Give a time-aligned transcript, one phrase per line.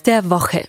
[0.00, 0.68] News der Woche.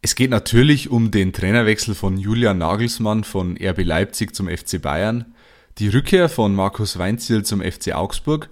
[0.00, 5.34] Es geht natürlich um den Trainerwechsel von Julian Nagelsmann von RB Leipzig zum FC Bayern,
[5.78, 8.48] die Rückkehr von Markus Weinziel zum FC Augsburg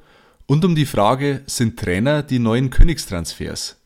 [0.46, 3.76] und um die Frage, sind Trainer die neuen Königstransfers?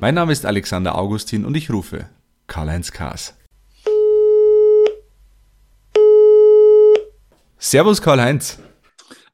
[0.00, 2.08] Mein Name ist Alexander Augustin und ich rufe
[2.46, 3.34] Karl-Heinz Kaas.
[7.58, 8.58] Servus Karl-Heinz.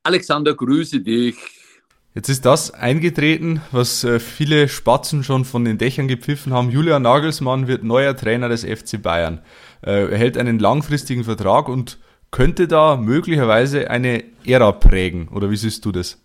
[0.02, 1.36] Alexander, grüße dich.
[2.18, 6.68] Jetzt ist das eingetreten, was äh, viele Spatzen schon von den Dächern gepfiffen haben.
[6.68, 9.40] Julian Nagelsmann wird neuer Trainer des FC Bayern.
[9.82, 12.00] Er hält einen langfristigen Vertrag und
[12.32, 15.28] könnte da möglicherweise eine Ära prägen.
[15.28, 16.20] Oder wie siehst du das?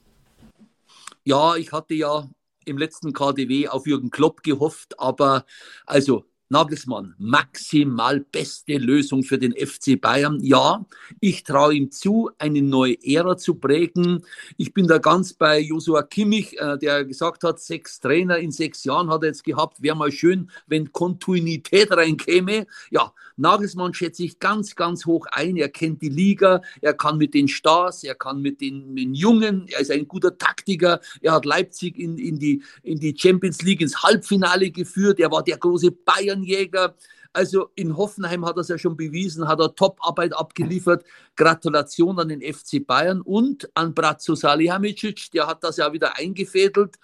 [1.25, 2.27] Ja, ich hatte ja
[2.65, 5.45] im letzten KDW auf Jürgen Klopp gehofft, aber
[5.85, 10.39] also Nagelsmann, maximal beste Lösung für den FC Bayern.
[10.39, 10.85] Ja,
[11.19, 14.23] ich traue ihm zu, eine neue Ära zu prägen.
[14.57, 18.83] Ich bin da ganz bei Josua Kimmich, äh, der gesagt hat, sechs Trainer in sechs
[18.83, 19.81] Jahren hat er jetzt gehabt.
[19.81, 22.67] Wäre mal schön, wenn Kontinuität reinkäme.
[22.91, 25.57] Ja, Nagelsmann schätze ich ganz, ganz hoch ein.
[25.57, 29.15] Er kennt die Liga, er kann mit den Stars, er kann mit den, mit den
[29.15, 30.99] Jungen, er ist ein guter Taktiker.
[31.21, 35.19] Er hat Leipzig in, in, die, in die Champions League ins Halbfinale geführt.
[35.19, 36.95] Er war der große Bayern Jäger.
[37.33, 41.03] Also in Hoffenheim hat er es ja schon bewiesen, hat er Top-Arbeit abgeliefert.
[41.35, 46.97] Gratulation an den FC Bayern und an Bratzo Salihamidzic, der hat das ja wieder eingefädelt.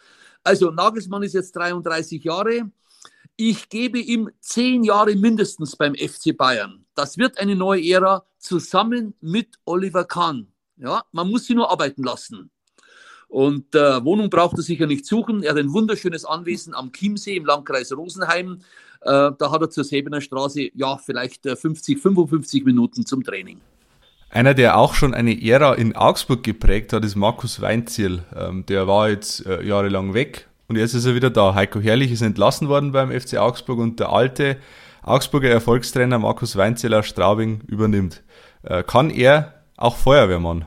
[0.44, 2.72] Also Nagelsmann ist jetzt 33 Jahre.
[3.36, 6.86] Ich gebe ihm zehn Jahre mindestens beim FC Bayern.
[6.94, 10.52] Das wird eine neue Ära zusammen mit Oliver Kahn.
[10.78, 12.52] Ja, man muss sie nur arbeiten lassen.
[13.30, 15.44] Und äh, Wohnung braucht er sicher nicht suchen.
[15.44, 18.62] Er hat ein wunderschönes Anwesen am Chiemsee im Landkreis Rosenheim.
[19.02, 23.62] Äh, da hat er zur Säbener Straße ja vielleicht 50, äh, 55 Minuten zum Training.
[24.32, 28.24] Einer, der auch schon eine Ära in Augsburg geprägt hat, ist Markus Weinziel.
[28.36, 31.56] Ähm, der war jetzt äh, jahrelang weg und jetzt ist er wieder da.
[31.56, 34.58] Heiko Herrlich ist entlassen worden beim FC Augsburg und der alte
[35.02, 38.24] Augsburger Erfolgstrainer Markus Weinziel aus Straubing übernimmt.
[38.64, 40.66] Äh, kann er auch Feuerwehrmann?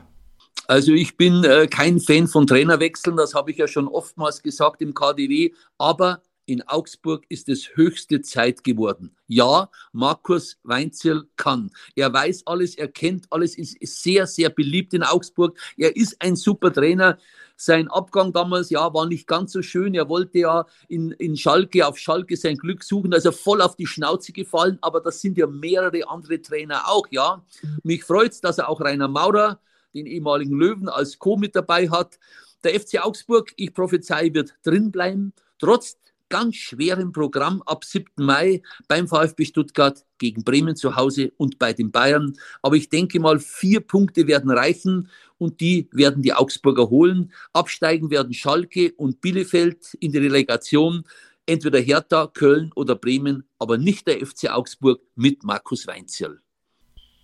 [0.67, 4.81] Also ich bin äh, kein Fan von Trainerwechseln, das habe ich ja schon oftmals gesagt
[4.81, 9.15] im KDW, aber in Augsburg ist es höchste Zeit geworden.
[9.27, 11.71] Ja, Markus Weinzierl kann.
[11.95, 15.57] Er weiß alles, er kennt alles, ist sehr, sehr beliebt in Augsburg.
[15.77, 17.17] Er ist ein super Trainer.
[17.55, 19.93] Sein Abgang damals, ja, war nicht ganz so schön.
[19.95, 23.87] Er wollte ja in, in Schalke, auf Schalke sein Glück suchen, also voll auf die
[23.87, 24.77] Schnauze gefallen.
[24.81, 27.41] Aber das sind ja mehrere andere Trainer auch, ja.
[27.83, 29.61] Mich freut es, dass er auch Rainer Maurer
[29.93, 31.37] den ehemaligen Löwen als Co.
[31.37, 32.19] mit dabei hat.
[32.63, 35.97] Der FC Augsburg, ich prophezei, wird drin bleiben, trotz
[36.29, 38.07] ganz schwerem Programm ab 7.
[38.15, 42.35] Mai beim VfB Stuttgart gegen Bremen zu Hause und bei den Bayern.
[42.63, 47.31] Aber ich denke mal, vier Punkte werden reichen und die werden die Augsburger holen.
[47.51, 51.03] Absteigen werden Schalke und Bielefeld in die Relegation.
[51.45, 56.41] Entweder Hertha, Köln oder Bremen, aber nicht der FC Augsburg mit Markus Weinzierl.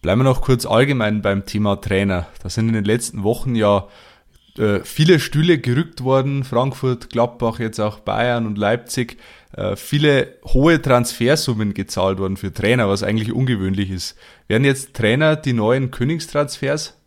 [0.02, 2.28] Bleiben wir noch kurz allgemein beim Thema Trainer.
[2.42, 3.88] Da sind in den letzten Wochen ja
[4.58, 6.44] äh, viele Stühle gerückt worden.
[6.44, 9.18] Frankfurt, Gladbach, jetzt auch Bayern und Leipzig.
[9.56, 14.18] Äh, viele hohe Transfersummen gezahlt worden für Trainer, was eigentlich ungewöhnlich ist.
[14.48, 16.99] Werden jetzt Trainer die neuen Königstransfers?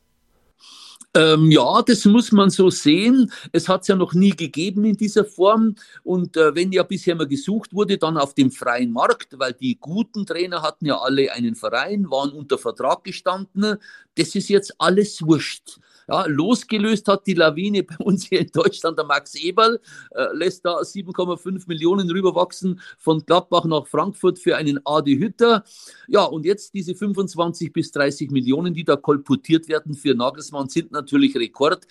[1.14, 3.30] Ähm, ja, das muss man so sehen.
[3.52, 5.74] Es hat es ja noch nie gegeben in dieser Form.
[6.04, 9.78] Und äh, wenn ja bisher mal gesucht wurde, dann auf dem freien Markt, weil die
[9.78, 13.76] guten Trainer hatten ja alle einen Verein, waren unter Vertrag gestanden.
[14.14, 15.80] Das ist jetzt alles wurscht.
[16.08, 19.80] Ja, losgelöst hat die Lawine bei uns hier in Deutschland der Max Eberl,
[20.10, 25.64] äh, lässt da 7,5 Millionen rüberwachsen von Gladbach nach Frankfurt für einen Adi Hütter.
[26.08, 30.92] Ja, und jetzt diese 25 bis 30 Millionen, die da kolportiert werden für Nagelsmann, sind
[30.92, 31.86] natürlich Rekord.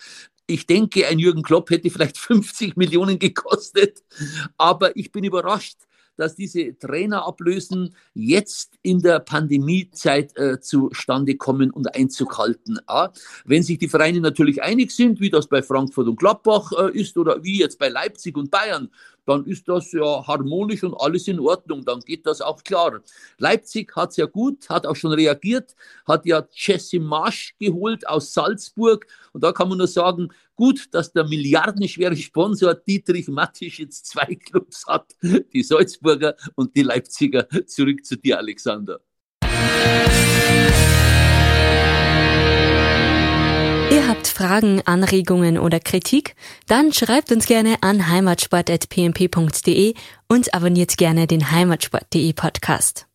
[0.47, 4.03] Ich denke, ein Jürgen Klopp hätte vielleicht 50 Millionen gekostet,
[4.57, 5.77] aber ich bin überrascht,
[6.21, 12.77] dass diese Trainerablösen jetzt in der Pandemiezeit äh, zustande kommen und Einzug halten.
[12.87, 13.11] Ja,
[13.45, 17.17] wenn sich die Vereine natürlich einig sind, wie das bei Frankfurt und Gladbach äh, ist
[17.17, 18.89] oder wie jetzt bei Leipzig und Bayern,
[19.25, 23.01] dann ist das ja harmonisch und alles in Ordnung, dann geht das auch klar.
[23.37, 25.75] Leipzig hat es ja gut, hat auch schon reagiert,
[26.05, 30.29] hat ja Jesse Marsch geholt aus Salzburg und da kann man nur sagen,
[30.61, 35.15] gut, dass der milliardenschwere Sponsor Dietrich Mattisch jetzt zwei Clubs hat,
[35.53, 37.47] die Salzburger und die Leipziger.
[37.65, 38.99] Zurück zu dir, Alexander.
[43.89, 46.35] Ihr habt Fragen, Anregungen oder Kritik?
[46.67, 49.95] Dann schreibt uns gerne an heimatsport.pmp.de
[50.27, 53.07] und abonniert gerne den heimatsport.de Podcast.